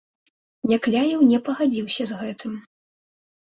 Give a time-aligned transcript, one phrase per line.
[0.71, 2.57] Някляеў не пагадзіўся з гэтым.